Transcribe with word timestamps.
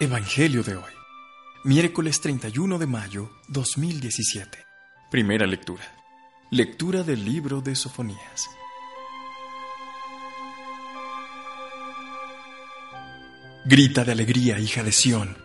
Evangelio 0.00 0.64
de 0.64 0.74
hoy, 0.74 0.90
miércoles 1.62 2.20
31 2.20 2.78
de 2.78 2.86
mayo 2.86 3.30
2017. 3.46 4.58
Primera 5.08 5.46
lectura. 5.46 5.84
Lectura 6.50 7.04
del 7.04 7.24
libro 7.24 7.60
de 7.60 7.76
Sofonías. 7.76 8.50
Grita 13.64 14.04
de 14.04 14.10
alegría, 14.10 14.58
hija 14.58 14.82
de 14.82 14.90
Sión. 14.90 15.36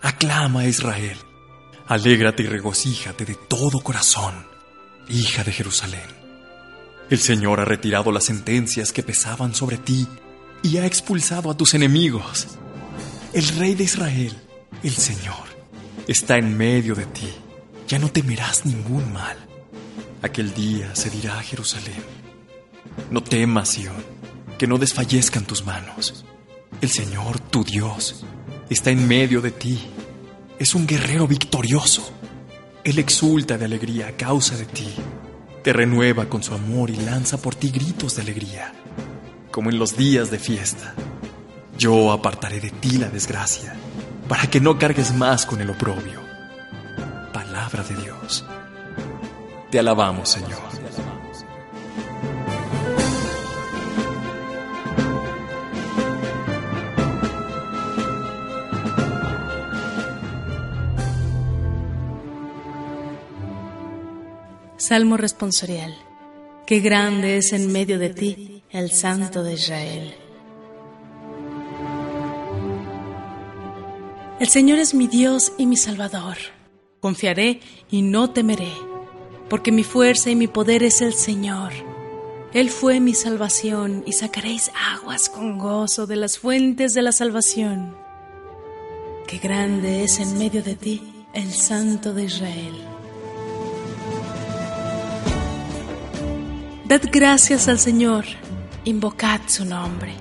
Aclama 0.00 0.60
a 0.60 0.68
Israel. 0.68 1.18
Alégrate 1.88 2.44
y 2.44 2.46
regocíjate 2.46 3.24
de 3.24 3.34
todo 3.34 3.80
corazón, 3.80 4.46
hija 5.08 5.42
de 5.42 5.50
Jerusalén. 5.50 6.08
El 7.10 7.18
Señor 7.18 7.58
ha 7.58 7.64
retirado 7.64 8.12
las 8.12 8.24
sentencias 8.24 8.92
que 8.92 9.02
pesaban 9.02 9.56
sobre 9.56 9.76
ti 9.76 10.06
y 10.62 10.76
ha 10.76 10.86
expulsado 10.86 11.50
a 11.50 11.56
tus 11.56 11.74
enemigos. 11.74 12.58
El 13.38 13.46
Rey 13.50 13.76
de 13.76 13.84
Israel, 13.84 14.36
el 14.82 14.94
Señor, 14.94 15.46
está 16.08 16.38
en 16.38 16.58
medio 16.58 16.96
de 16.96 17.06
ti. 17.06 17.28
Ya 17.86 18.00
no 18.00 18.10
temerás 18.10 18.66
ningún 18.66 19.12
mal. 19.12 19.36
Aquel 20.22 20.52
día 20.52 20.92
se 20.96 21.08
dirá 21.08 21.38
a 21.38 21.42
Jerusalén, 21.44 22.02
no 23.12 23.22
temas, 23.22 23.68
Sión, 23.68 23.94
que 24.58 24.66
no 24.66 24.76
desfallezcan 24.76 25.44
tus 25.44 25.64
manos. 25.64 26.24
El 26.80 26.90
Señor, 26.90 27.38
tu 27.38 27.62
Dios, 27.62 28.24
está 28.70 28.90
en 28.90 29.06
medio 29.06 29.40
de 29.40 29.52
ti. 29.52 29.78
Es 30.58 30.74
un 30.74 30.84
guerrero 30.84 31.28
victorioso. 31.28 32.10
Él 32.82 32.98
exulta 32.98 33.56
de 33.56 33.66
alegría 33.66 34.08
a 34.08 34.16
causa 34.16 34.56
de 34.56 34.66
ti. 34.66 34.88
Te 35.62 35.72
renueva 35.72 36.28
con 36.28 36.42
su 36.42 36.54
amor 36.54 36.90
y 36.90 36.96
lanza 36.96 37.40
por 37.40 37.54
ti 37.54 37.70
gritos 37.70 38.16
de 38.16 38.22
alegría, 38.22 38.72
como 39.52 39.70
en 39.70 39.78
los 39.78 39.96
días 39.96 40.28
de 40.32 40.40
fiesta. 40.40 40.96
Yo 41.78 42.10
apartaré 42.10 42.58
de 42.58 42.70
ti 42.70 42.98
la 42.98 43.08
desgracia, 43.08 43.72
para 44.28 44.48
que 44.50 44.60
no 44.60 44.76
cargues 44.76 45.14
más 45.14 45.46
con 45.46 45.60
el 45.60 45.70
oprobio. 45.70 46.20
Palabra 47.32 47.84
de 47.84 47.94
Dios. 47.94 48.44
Te 49.70 49.78
alabamos, 49.78 50.28
Señor. 50.28 50.58
Salmo 64.78 65.16
responsorial. 65.16 65.94
Qué 66.66 66.80
grande 66.80 67.36
es 67.36 67.52
en 67.52 67.70
medio 67.70 68.00
de 68.00 68.08
ti 68.08 68.64
el 68.70 68.90
Santo 68.90 69.44
de 69.44 69.52
Israel. 69.54 70.27
El 74.40 74.48
Señor 74.48 74.78
es 74.78 74.94
mi 74.94 75.08
Dios 75.08 75.52
y 75.58 75.66
mi 75.66 75.76
Salvador. 75.76 76.36
Confiaré 77.00 77.60
y 77.90 78.02
no 78.02 78.30
temeré, 78.30 78.72
porque 79.50 79.72
mi 79.72 79.82
fuerza 79.82 80.30
y 80.30 80.36
mi 80.36 80.46
poder 80.46 80.84
es 80.84 81.00
el 81.02 81.12
Señor. 81.12 81.72
Él 82.52 82.70
fue 82.70 83.00
mi 83.00 83.14
salvación 83.14 84.04
y 84.06 84.12
sacaréis 84.12 84.70
aguas 84.94 85.28
con 85.28 85.58
gozo 85.58 86.06
de 86.06 86.14
las 86.14 86.38
fuentes 86.38 86.94
de 86.94 87.02
la 87.02 87.10
salvación. 87.10 87.96
Qué 89.26 89.38
grande 89.38 90.04
es 90.04 90.20
en 90.20 90.38
medio 90.38 90.62
de 90.62 90.76
ti 90.76 91.02
el 91.34 91.50
Santo 91.50 92.14
de 92.14 92.24
Israel. 92.24 92.74
Dad 96.86 97.02
gracias 97.10 97.66
al 97.66 97.80
Señor, 97.80 98.24
invocad 98.84 99.40
su 99.48 99.64
nombre, 99.64 100.14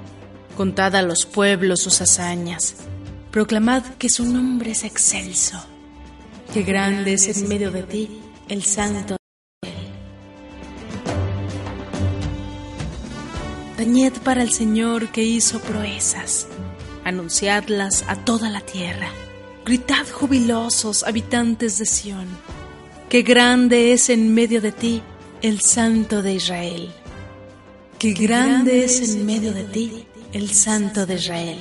contad 0.57 0.95
a 0.95 1.03
los 1.03 1.27
pueblos 1.27 1.81
sus 1.81 2.01
hazañas, 2.01 2.87
proclamad 3.37 3.83
que 3.99 4.09
su 4.09 4.25
nombre 4.25 4.71
es 4.71 4.83
excelso, 4.83 5.63
que 6.51 6.63
grande 6.63 7.13
es 7.13 7.27
en 7.27 7.47
medio 7.47 7.69
de 7.69 7.83
ti 7.83 8.19
el 8.49 8.63
Santo. 8.63 9.15
Tañed 13.77 14.13
para 14.23 14.41
el 14.41 14.51
Señor 14.51 15.09
que 15.09 15.23
hizo 15.23 15.59
proezas, 15.59 16.47
anunciadlas 17.03 18.05
a 18.07 18.15
toda 18.15 18.49
la 18.49 18.61
tierra, 18.61 19.09
gritad 19.63 20.07
jubilosos 20.11 21.03
habitantes 21.03 21.77
de 21.77 21.85
Sión, 21.85 22.27
que 23.07 23.21
grande 23.21 23.93
es 23.93 24.09
en 24.09 24.33
medio 24.33 24.61
de 24.61 24.71
ti 24.71 25.03
el 25.43 25.61
Santo 25.61 26.23
de 26.23 26.33
Israel. 26.33 26.89
Qué 27.99 28.13
grande 28.13 28.83
es 28.83 28.99
en 28.99 29.27
medio 29.27 29.53
de 29.53 29.65
ti 29.65 30.07
el 30.33 30.49
Santo 30.49 31.05
de 31.05 31.13
Israel. 31.13 31.59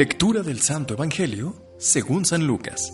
Lectura 0.00 0.42
del 0.42 0.62
Santo 0.62 0.94
Evangelio 0.94 1.74
según 1.76 2.24
San 2.24 2.46
Lucas. 2.46 2.90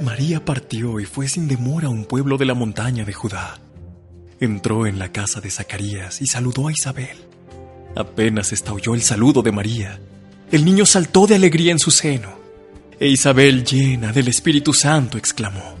María 0.00 0.44
partió 0.44 0.98
y 0.98 1.04
fue 1.04 1.28
sin 1.28 1.46
demora 1.46 1.86
a 1.86 1.90
un 1.90 2.06
pueblo 2.06 2.38
de 2.38 2.44
la 2.44 2.54
montaña 2.54 3.04
de 3.04 3.12
Judá 3.12 3.60
entró 4.40 4.88
en 4.88 4.98
la 4.98 5.12
casa 5.12 5.40
de 5.40 5.48
Zacarías 5.48 6.20
y 6.22 6.26
saludó 6.26 6.66
a 6.66 6.72
Isabel. 6.72 7.16
Apenas 7.94 8.52
estalló 8.52 8.96
el 8.96 9.02
saludo 9.02 9.42
de 9.42 9.52
María, 9.52 10.00
el 10.50 10.64
niño 10.64 10.84
saltó 10.84 11.28
de 11.28 11.36
alegría 11.36 11.70
en 11.70 11.78
su 11.78 11.92
seno, 11.92 12.30
e 12.98 13.06
Isabel, 13.06 13.62
llena 13.62 14.10
del 14.10 14.26
Espíritu 14.26 14.72
Santo, 14.72 15.18
exclamó, 15.18 15.76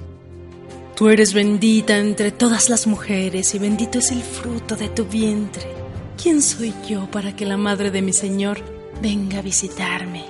Tú 0.94 1.08
eres 1.08 1.34
bendita 1.34 1.98
entre 1.98 2.30
todas 2.30 2.70
las 2.70 2.86
mujeres 2.86 3.56
y 3.56 3.58
bendito 3.58 3.98
es 3.98 4.12
el 4.12 4.22
fruto 4.22 4.76
de 4.76 4.88
tu 4.88 5.04
vientre. 5.04 5.81
¿Quién 6.22 6.40
soy 6.40 6.72
yo 6.88 7.10
para 7.10 7.34
que 7.34 7.44
la 7.44 7.56
madre 7.56 7.90
de 7.90 8.00
mi 8.00 8.12
Señor 8.12 8.62
venga 9.00 9.40
a 9.40 9.42
visitarme? 9.42 10.24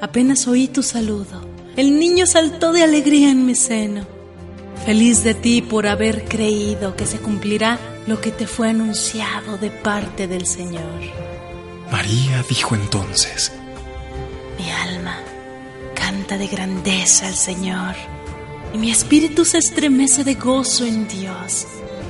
Apenas 0.00 0.48
oí 0.48 0.68
tu 0.68 0.82
saludo, 0.82 1.46
el 1.76 1.98
niño 1.98 2.24
saltó 2.24 2.72
de 2.72 2.82
alegría 2.82 3.28
en 3.28 3.44
mi 3.44 3.54
seno. 3.54 4.06
Feliz 4.86 5.22
de 5.24 5.34
ti 5.34 5.60
por 5.60 5.86
haber 5.86 6.24
creído 6.24 6.96
que 6.96 7.04
se 7.04 7.18
cumplirá 7.18 7.78
lo 8.06 8.22
que 8.22 8.30
te 8.30 8.46
fue 8.46 8.70
anunciado 8.70 9.58
de 9.58 9.70
parte 9.70 10.28
del 10.28 10.46
Señor. 10.46 11.02
María 11.92 12.42
dijo 12.48 12.74
entonces, 12.74 13.52
Mi 14.58 14.70
alma 14.70 15.18
canta 15.94 16.38
de 16.38 16.46
grandeza 16.46 17.26
al 17.26 17.34
Señor, 17.34 17.96
y 18.72 18.78
mi 18.78 18.90
espíritu 18.90 19.44
se 19.44 19.58
estremece 19.58 20.24
de 20.24 20.36
gozo 20.36 20.86
en 20.86 21.06
Dios, 21.06 21.66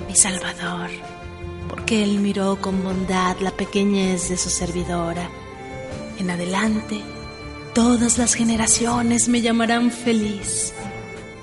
mi 0.06 0.14
Salvador, 0.14 0.90
Él 1.90 2.18
miró 2.18 2.60
con 2.60 2.82
bondad 2.82 3.36
la 3.40 3.50
pequeñez 3.50 4.28
de 4.28 4.36
su 4.36 4.50
servidora. 4.50 5.30
En 6.18 6.30
adelante, 6.30 7.00
todas 7.74 8.18
las 8.18 8.34
generaciones 8.34 9.28
me 9.28 9.40
llamarán 9.40 9.90
feliz 9.90 10.74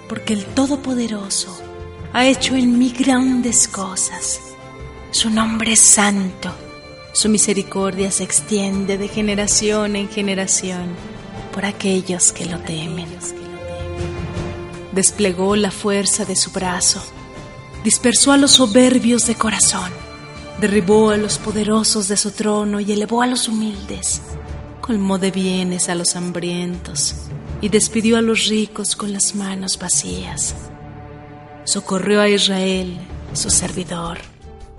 porque 0.08 0.34
el 0.34 0.46
Todopoderoso 0.46 1.60
ha 2.14 2.26
hecho 2.26 2.56
en 2.56 2.78
mí 2.78 2.94
grandes 2.98 3.68
cosas. 3.68 4.40
Su 5.12 5.30
nombre 5.30 5.74
es 5.74 5.82
santo, 5.82 6.54
su 7.14 7.30
misericordia 7.30 8.12
se 8.12 8.24
extiende 8.24 8.98
de 8.98 9.08
generación 9.08 9.96
en 9.96 10.10
generación 10.10 10.90
por 11.54 11.66
aquellos 11.66 12.32
que 12.32 12.46
lo 12.46 12.60
temen. 12.60 13.08
Desplegó 14.92 15.56
la 15.56 15.72
fuerza 15.72 16.26
de 16.26 16.36
su 16.36 16.52
brazo, 16.52 17.02
dispersó 17.84 18.32
a 18.32 18.38
los 18.38 18.52
soberbios 18.52 19.28
de 19.28 19.36
corazón, 19.36 19.92
derribó 20.60 21.10
a 21.10 21.18
los 21.18 21.38
poderosos 21.38 22.08
de 22.08 22.18
su 22.18 22.32
trono 22.32 22.80
y 22.80 22.92
elevó 22.92 23.22
a 23.22 23.28
los 23.28 23.48
humildes, 23.48 24.22
colmó 24.82 25.18
de 25.18 25.32
bienes 25.32 25.90
a 25.90 25.96
los 25.96 26.16
hambrientos 26.16 27.16
y 27.62 27.70
despidió 27.70 28.18
a 28.18 28.22
los 28.22 28.48
ricos 28.48 28.96
con 28.96 29.12
las 29.12 29.36
manos 29.36 29.78
vacías. 29.78 30.56
Socorrió 31.66 32.22
a 32.22 32.30
Israel, 32.30 32.98
su 33.34 33.50
servidor, 33.50 34.20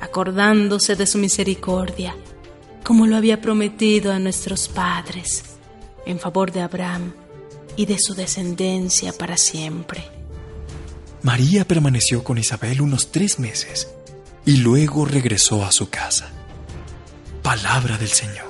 acordándose 0.01 0.97
de 0.97 1.07
su 1.07 1.19
misericordia, 1.19 2.17
como 2.85 3.07
lo 3.07 3.17
había 3.17 3.41
prometido 3.41 4.13
a 4.13 4.19
nuestros 4.19 4.69
padres, 4.69 5.43
en 6.07 6.19
favor 6.19 6.53
de 6.53 6.63
Abraham 6.63 7.13
y 7.75 7.87
de 7.87 7.99
su 7.99 8.15
descendencia 8.15 9.13
para 9.13 9.37
siempre. 9.37 10.05
María 11.23 11.67
permaneció 11.67 12.23
con 12.23 12.39
Isabel 12.39 12.81
unos 12.81 13.11
tres 13.11 13.41
meses 13.41 13.96
y 14.47 14.59
luego 14.59 15.05
regresó 15.05 15.65
a 15.65 15.73
su 15.73 15.91
casa. 15.91 16.31
Palabra 17.43 17.99
del 17.99 18.09
Señor. 18.09 18.47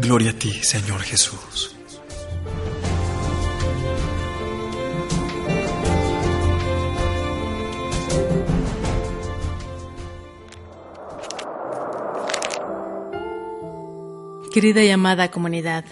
Gloria 0.00 0.30
a 0.30 0.34
ti, 0.34 0.52
Señor 0.52 1.00
Jesús. 1.02 1.76
Querida 14.54 14.84
y 14.84 14.90
amada 14.90 15.30
comunidad, 15.30 15.84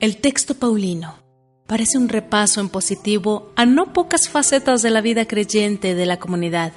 El 0.00 0.16
texto 0.16 0.54
paulino 0.54 1.18
parece 1.66 1.98
un 1.98 2.08
repaso 2.08 2.60
en 2.60 2.70
positivo 2.70 3.52
a 3.56 3.66
no 3.66 3.92
pocas 3.92 4.28
facetas 4.28 4.80
de 4.82 4.90
la 4.90 5.02
vida 5.02 5.26
creyente 5.26 5.94
de 5.94 6.06
la 6.06 6.18
comunidad, 6.18 6.72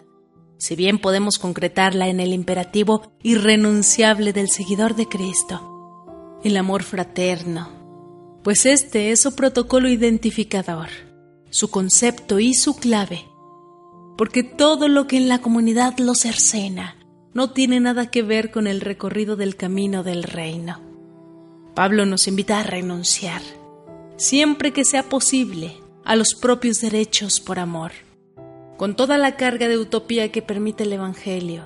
si 0.62 0.76
bien 0.76 1.00
podemos 1.00 1.40
concretarla 1.40 2.08
en 2.08 2.20
el 2.20 2.34
imperativo 2.34 3.12
irrenunciable 3.24 4.32
del 4.32 4.48
seguidor 4.48 4.96
de 4.96 5.08
Cristo, 5.08 6.38
el 6.44 6.56
amor 6.56 6.84
fraterno, 6.84 8.40
pues 8.44 8.68
este 8.68 9.10
es 9.10 9.22
su 9.22 9.34
protocolo 9.34 9.90
identificador, 9.90 10.90
su 11.50 11.72
concepto 11.72 12.40
y 12.40 12.54
su 12.54 12.76
clave, 12.76 13.26
porque 14.20 14.44
todo 14.44 14.88
lo 14.88 15.08
que 15.08 15.18
en 15.18 15.30
la 15.30 15.42
comunidad 15.42 15.98
lo 15.98 16.14
cercena 16.14 16.96
no 17.34 17.50
tiene 17.50 17.80
nada 17.80 18.12
que 18.12 18.22
ver 18.22 18.52
con 18.52 18.68
el 18.68 18.82
recorrido 18.82 19.36
del 19.36 19.56
camino 19.56 20.04
del 20.04 20.22
reino. 20.22 20.80
Pablo 21.74 22.06
nos 22.06 22.28
invita 22.28 22.60
a 22.60 22.64
renunciar, 22.64 23.42
siempre 24.16 24.74
que 24.74 24.86
sea 24.86 25.10
posible, 25.10 25.74
a 26.06 26.16
los 26.16 26.36
propios 26.36 26.82
derechos 26.82 27.40
por 27.40 27.58
amor, 27.58 27.94
con 28.82 28.96
toda 28.96 29.20
la 29.20 29.36
carga 29.36 29.68
de 29.68 29.78
utopía 29.78 30.32
que 30.32 30.42
permite 30.42 30.86
el 30.86 30.94
Evangelio. 30.94 31.66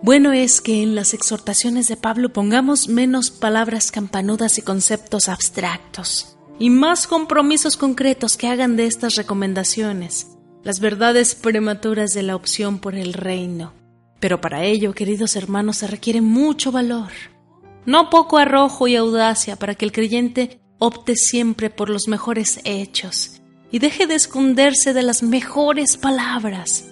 Bueno 0.00 0.32
es 0.32 0.60
que 0.60 0.80
en 0.80 0.94
las 0.94 1.12
exhortaciones 1.12 1.88
de 1.88 1.96
Pablo 1.96 2.32
pongamos 2.32 2.86
menos 2.86 3.32
palabras 3.32 3.90
campanudas 3.90 4.56
y 4.58 4.62
conceptos 4.62 5.28
abstractos, 5.28 6.36
y 6.60 6.70
más 6.70 7.08
compromisos 7.08 7.76
concretos 7.76 8.36
que 8.36 8.46
hagan 8.46 8.76
de 8.76 8.86
estas 8.86 9.16
recomendaciones 9.16 10.28
las 10.62 10.78
verdades 10.78 11.34
prematuras 11.34 12.12
de 12.12 12.22
la 12.22 12.36
opción 12.36 12.78
por 12.78 12.94
el 12.94 13.12
reino. 13.12 13.72
Pero 14.20 14.40
para 14.40 14.62
ello, 14.62 14.94
queridos 14.94 15.34
hermanos, 15.34 15.78
se 15.78 15.88
requiere 15.88 16.20
mucho 16.20 16.70
valor 16.70 17.10
no 17.86 18.08
poco 18.08 18.38
arrojo 18.38 18.86
y 18.86 18.94
audacia 18.94 19.56
para 19.56 19.74
que 19.74 19.84
el 19.84 19.90
creyente 19.90 20.60
opte 20.78 21.16
siempre 21.16 21.70
por 21.70 21.90
los 21.90 22.06
mejores 22.06 22.60
hechos 22.62 23.40
y 23.74 23.80
deje 23.80 24.06
de 24.06 24.14
esconderse 24.14 24.94
de 24.94 25.02
las 25.02 25.24
mejores 25.24 25.96
palabras. 25.96 26.84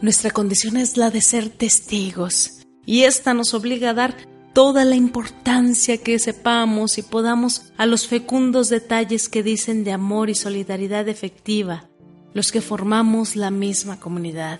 Nuestra 0.00 0.30
condición 0.30 0.78
es 0.78 0.96
la 0.96 1.10
de 1.10 1.20
ser 1.20 1.50
testigos 1.50 2.62
y 2.86 3.02
esta 3.02 3.34
nos 3.34 3.52
obliga 3.52 3.90
a 3.90 3.92
dar 3.94 4.16
toda 4.54 4.86
la 4.86 4.96
importancia 4.96 5.98
que 5.98 6.18
sepamos 6.18 6.96
y 6.96 7.02
podamos 7.02 7.70
a 7.76 7.84
los 7.84 8.06
fecundos 8.06 8.70
detalles 8.70 9.28
que 9.28 9.42
dicen 9.42 9.84
de 9.84 9.92
amor 9.92 10.30
y 10.30 10.34
solidaridad 10.34 11.06
efectiva 11.06 11.90
los 12.32 12.50
que 12.50 12.62
formamos 12.62 13.36
la 13.36 13.50
misma 13.50 14.00
comunidad. 14.00 14.58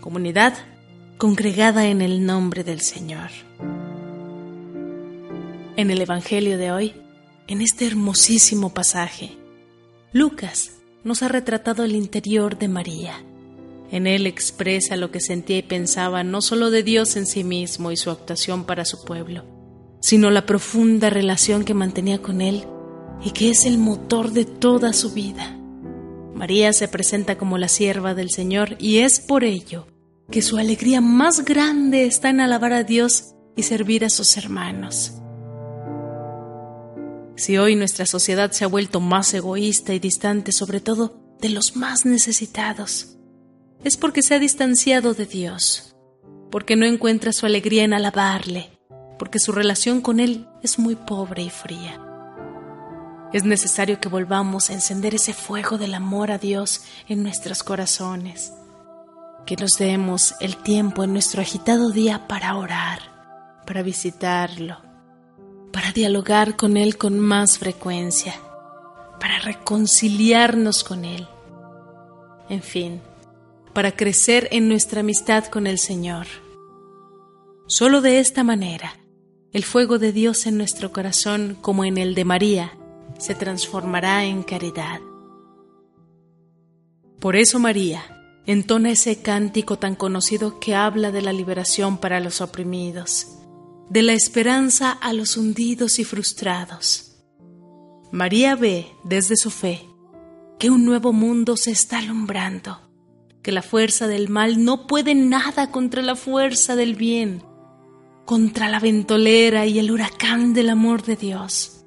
Comunidad 0.00 0.54
congregada 1.18 1.88
en 1.88 2.02
el 2.02 2.24
nombre 2.24 2.62
del 2.62 2.82
Señor. 2.82 3.30
En 5.74 5.90
el 5.90 6.00
Evangelio 6.00 6.56
de 6.56 6.70
hoy, 6.70 6.94
en 7.48 7.62
este 7.62 7.88
hermosísimo 7.88 8.72
pasaje, 8.72 9.39
Lucas 10.12 10.72
nos 11.04 11.22
ha 11.22 11.28
retratado 11.28 11.84
el 11.84 11.94
interior 11.94 12.58
de 12.58 12.66
María. 12.66 13.24
En 13.92 14.08
él 14.08 14.26
expresa 14.26 14.96
lo 14.96 15.12
que 15.12 15.20
sentía 15.20 15.58
y 15.58 15.62
pensaba 15.62 16.24
no 16.24 16.42
solo 16.42 16.72
de 16.72 16.82
Dios 16.82 17.14
en 17.14 17.26
sí 17.26 17.44
mismo 17.44 17.92
y 17.92 17.96
su 17.96 18.10
actuación 18.10 18.64
para 18.64 18.84
su 18.84 19.04
pueblo, 19.04 19.44
sino 20.00 20.30
la 20.30 20.46
profunda 20.46 21.10
relación 21.10 21.64
que 21.64 21.74
mantenía 21.74 22.20
con 22.20 22.40
él 22.40 22.64
y 23.24 23.30
que 23.30 23.50
es 23.50 23.66
el 23.66 23.78
motor 23.78 24.32
de 24.32 24.46
toda 24.46 24.92
su 24.92 25.12
vida. 25.12 25.56
María 26.34 26.72
se 26.72 26.88
presenta 26.88 27.38
como 27.38 27.56
la 27.56 27.68
sierva 27.68 28.14
del 28.14 28.30
Señor 28.30 28.74
y 28.80 28.98
es 28.98 29.20
por 29.20 29.44
ello 29.44 29.86
que 30.28 30.42
su 30.42 30.58
alegría 30.58 31.00
más 31.00 31.44
grande 31.44 32.06
está 32.06 32.30
en 32.30 32.40
alabar 32.40 32.72
a 32.72 32.82
Dios 32.82 33.34
y 33.54 33.62
servir 33.62 34.04
a 34.04 34.10
sus 34.10 34.36
hermanos. 34.36 35.20
Si 37.40 37.56
hoy 37.56 37.74
nuestra 37.74 38.04
sociedad 38.04 38.50
se 38.50 38.64
ha 38.64 38.68
vuelto 38.68 39.00
más 39.00 39.32
egoísta 39.32 39.94
y 39.94 39.98
distante, 39.98 40.52
sobre 40.52 40.78
todo 40.78 41.38
de 41.40 41.48
los 41.48 41.74
más 41.74 42.04
necesitados, 42.04 43.16
es 43.82 43.96
porque 43.96 44.20
se 44.20 44.34
ha 44.34 44.38
distanciado 44.38 45.14
de 45.14 45.24
Dios, 45.24 45.96
porque 46.50 46.76
no 46.76 46.84
encuentra 46.84 47.32
su 47.32 47.46
alegría 47.46 47.84
en 47.84 47.94
alabarle, 47.94 48.68
porque 49.18 49.38
su 49.38 49.52
relación 49.52 50.02
con 50.02 50.20
Él 50.20 50.48
es 50.62 50.78
muy 50.78 50.96
pobre 50.96 51.42
y 51.42 51.48
fría. 51.48 51.98
Es 53.32 53.44
necesario 53.44 54.00
que 54.00 54.10
volvamos 54.10 54.68
a 54.68 54.74
encender 54.74 55.14
ese 55.14 55.32
fuego 55.32 55.78
del 55.78 55.94
amor 55.94 56.32
a 56.32 56.36
Dios 56.36 56.82
en 57.08 57.22
nuestros 57.22 57.62
corazones 57.62 58.52
que 59.46 59.56
nos 59.56 59.70
demos 59.78 60.34
el 60.40 60.58
tiempo 60.58 61.04
en 61.04 61.14
nuestro 61.14 61.40
agitado 61.40 61.90
día 61.90 62.28
para 62.28 62.54
orar, 62.54 63.00
para 63.64 63.82
visitarlo, 63.82 64.89
para 65.72 65.92
dialogar 65.92 66.56
con 66.56 66.76
Él 66.76 66.96
con 66.96 67.18
más 67.18 67.58
frecuencia, 67.58 68.34
para 69.20 69.38
reconciliarnos 69.38 70.84
con 70.84 71.04
Él. 71.04 71.28
En 72.48 72.62
fin, 72.62 73.00
para 73.72 73.92
crecer 73.92 74.48
en 74.50 74.68
nuestra 74.68 75.00
amistad 75.00 75.44
con 75.46 75.66
el 75.66 75.78
Señor. 75.78 76.26
Solo 77.66 78.00
de 78.00 78.18
esta 78.18 78.42
manera, 78.42 78.94
el 79.52 79.64
fuego 79.64 79.98
de 79.98 80.12
Dios 80.12 80.46
en 80.46 80.56
nuestro 80.56 80.92
corazón, 80.92 81.56
como 81.60 81.84
en 81.84 81.98
el 81.98 82.14
de 82.14 82.24
María, 82.24 82.76
se 83.18 83.34
transformará 83.34 84.24
en 84.24 84.42
caridad. 84.42 85.00
Por 87.20 87.36
eso 87.36 87.58
María, 87.58 88.02
entona 88.46 88.90
ese 88.90 89.22
cántico 89.22 89.78
tan 89.78 89.94
conocido 89.94 90.58
que 90.58 90.74
habla 90.74 91.12
de 91.12 91.22
la 91.22 91.32
liberación 91.32 91.98
para 91.98 92.18
los 92.18 92.40
oprimidos, 92.40 93.26
de 93.90 94.02
la 94.02 94.12
esperanza 94.12 94.92
a 94.92 95.12
los 95.12 95.36
hundidos 95.36 95.98
y 95.98 96.04
frustrados. 96.04 97.16
María 98.12 98.54
ve 98.54 98.86
desde 99.02 99.36
su 99.36 99.50
fe 99.50 99.84
que 100.60 100.70
un 100.70 100.84
nuevo 100.84 101.12
mundo 101.12 101.56
se 101.56 101.72
está 101.72 101.98
alumbrando, 101.98 102.88
que 103.42 103.50
la 103.50 103.62
fuerza 103.62 104.06
del 104.06 104.28
mal 104.28 104.64
no 104.64 104.86
puede 104.86 105.16
nada 105.16 105.72
contra 105.72 106.02
la 106.02 106.14
fuerza 106.14 106.76
del 106.76 106.94
bien, 106.94 107.42
contra 108.26 108.68
la 108.68 108.78
ventolera 108.78 109.66
y 109.66 109.80
el 109.80 109.90
huracán 109.90 110.54
del 110.54 110.70
amor 110.70 111.02
de 111.02 111.16
Dios. 111.16 111.84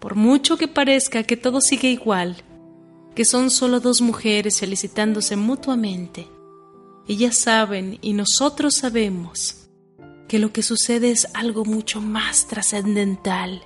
Por 0.00 0.14
mucho 0.14 0.56
que 0.56 0.68
parezca 0.68 1.24
que 1.24 1.36
todo 1.36 1.60
sigue 1.60 1.90
igual, 1.90 2.36
que 3.14 3.26
son 3.26 3.50
solo 3.50 3.80
dos 3.80 4.00
mujeres 4.00 4.58
felicitándose 4.60 5.36
mutuamente. 5.36 6.28
Ellas 7.06 7.36
saben 7.36 7.98
y 8.00 8.14
nosotros 8.14 8.76
sabemos 8.76 9.65
que 10.28 10.38
lo 10.38 10.52
que 10.52 10.62
sucede 10.62 11.10
es 11.10 11.28
algo 11.34 11.64
mucho 11.64 12.00
más 12.00 12.46
trascendental 12.46 13.62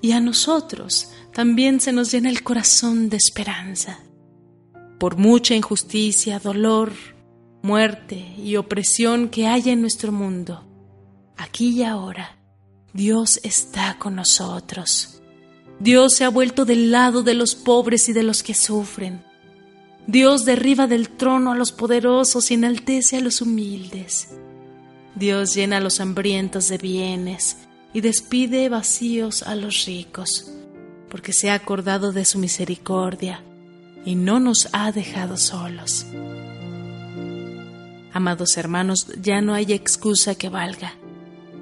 y 0.00 0.12
a 0.12 0.20
nosotros 0.20 1.10
también 1.32 1.80
se 1.80 1.92
nos 1.92 2.10
llena 2.10 2.30
el 2.30 2.42
corazón 2.42 3.08
de 3.08 3.16
esperanza. 3.16 4.00
Por 4.98 5.16
mucha 5.16 5.54
injusticia, 5.54 6.38
dolor, 6.38 6.92
muerte 7.62 8.34
y 8.38 8.56
opresión 8.56 9.28
que 9.28 9.46
haya 9.46 9.72
en 9.72 9.80
nuestro 9.80 10.12
mundo, 10.12 10.66
aquí 11.36 11.70
y 11.70 11.84
ahora, 11.84 12.38
Dios 12.92 13.40
está 13.42 13.98
con 13.98 14.16
nosotros 14.16 15.20
Dios 15.80 16.12
se 16.14 16.24
ha 16.24 16.28
vuelto 16.28 16.66
del 16.66 16.90
lado 16.90 17.22
de 17.22 17.32
los 17.32 17.54
pobres 17.54 18.10
y 18.10 18.12
de 18.12 18.22
los 18.22 18.42
que 18.42 18.52
sufren. 18.52 19.24
Dios 20.06 20.44
derriba 20.44 20.86
del 20.86 21.08
trono 21.08 21.52
a 21.52 21.56
los 21.56 21.72
poderosos 21.72 22.50
y 22.50 22.54
enaltece 22.54 23.16
a 23.16 23.20
los 23.20 23.40
humildes. 23.40 24.28
Dios 25.14 25.54
llena 25.54 25.78
a 25.78 25.80
los 25.80 26.00
hambrientos 26.00 26.68
de 26.68 26.78
bienes 26.78 27.58
y 27.92 28.00
despide 28.00 28.68
vacíos 28.68 29.42
a 29.42 29.54
los 29.54 29.86
ricos, 29.86 30.50
porque 31.08 31.32
se 31.32 31.50
ha 31.50 31.54
acordado 31.54 32.12
de 32.12 32.24
su 32.24 32.38
misericordia 32.38 33.42
y 34.04 34.14
no 34.14 34.40
nos 34.40 34.68
ha 34.72 34.92
dejado 34.92 35.36
solos. 35.36 36.06
Amados 38.12 38.56
hermanos, 38.56 39.06
ya 39.20 39.40
no 39.40 39.54
hay 39.54 39.72
excusa 39.72 40.34
que 40.34 40.48
valga. 40.48 40.94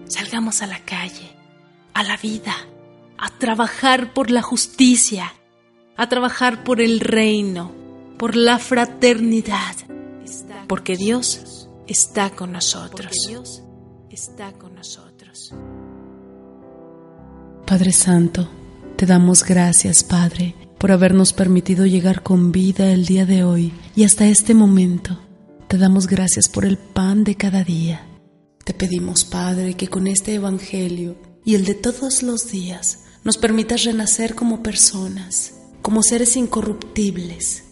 Salgamos 0.07 0.63
a 0.63 0.67
la 0.67 0.79
calle, 0.85 1.31
a 1.95 2.03
la 2.03 2.17
vida 2.17 2.55
a 3.19 3.31
trabajar 3.31 4.15
por 4.15 4.31
la 4.31 4.43
justicia, 4.43 5.35
a 5.97 6.09
trabajar 6.09 6.63
por 6.63 6.81
el 6.81 7.01
reino, 7.01 7.73
por 8.17 8.37
la 8.37 8.59
fraternidad, 8.59 9.75
porque 10.69 10.97
Dios 10.97 11.58
está 11.89 12.31
con 12.31 12.53
nosotros. 12.53 13.11
Dios 13.27 13.63
está 14.11 14.53
con 14.53 14.75
nosotros. 14.75 15.53
Padre 17.67 17.93
Santo, 17.93 18.49
te 18.97 19.07
damos 19.07 19.45
gracias, 19.45 20.05
Padre, 20.05 20.55
por 20.79 20.93
habernos 20.93 21.33
permitido 21.33 21.87
llegar 21.87 22.23
con 22.23 22.53
vida 22.53 22.93
el 22.93 23.07
día 23.07 23.27
de 23.27 23.43
hoy 23.43 23.73
y 23.97 24.05
hasta 24.05 24.27
este 24.27 24.55
momento. 24.55 25.19
Te 25.67 25.79
damos 25.79 26.07
gracias 26.07 26.49
por 26.49 26.65
el 26.65 26.79
pan 26.79 27.25
de 27.25 27.35
cada 27.35 27.65
día. 27.65 28.07
Te 28.65 28.75
pedimos, 28.75 29.25
Padre, 29.25 29.75
que 29.75 29.89
con 29.89 30.07
este 30.07 30.35
Evangelio 30.35 31.17
y 31.45 31.55
el 31.55 31.65
de 31.65 31.75
todos 31.75 32.23
los 32.23 32.51
días 32.51 33.05
nos 33.25 33.39
permitas 33.39 33.85
renacer 33.85 34.35
como 34.35 34.63
personas, 34.63 35.55
como 35.83 36.03
seres 36.03 36.37
incorruptibles. 36.37 37.65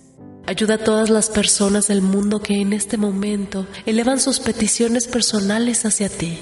Ayuda 0.47 0.75
a 0.75 0.79
todas 0.79 1.11
las 1.11 1.29
personas 1.29 1.89
del 1.89 2.03
mundo 2.03 2.41
que 2.41 2.61
en 2.61 2.73
este 2.73 2.97
momento 2.97 3.67
elevan 3.85 4.21
sus 4.21 4.39
peticiones 4.39 5.09
personales 5.09 5.85
hacia 5.85 6.09
ti. 6.09 6.39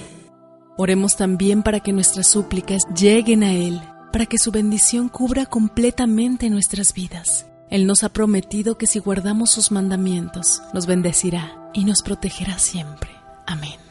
Oremos 0.76 1.16
también 1.16 1.62
para 1.62 1.80
que 1.80 1.92
nuestras 1.92 2.26
súplicas 2.26 2.82
lleguen 2.94 3.42
a 3.42 3.52
Él, 3.52 3.80
para 4.12 4.26
que 4.26 4.36
su 4.36 4.50
bendición 4.50 5.08
cubra 5.08 5.46
completamente 5.46 6.50
nuestras 6.50 6.92
vidas. 6.92 7.46
Él 7.70 7.86
nos 7.86 8.04
ha 8.04 8.10
prometido 8.10 8.76
que 8.76 8.86
si 8.86 8.98
guardamos 8.98 9.50
sus 9.50 9.70
mandamientos, 9.70 10.62
nos 10.74 10.84
bendecirá 10.84 11.70
y 11.72 11.84
nos 11.84 12.02
protegerá 12.02 12.58
siempre. 12.58 13.10
Amén. 13.46 13.83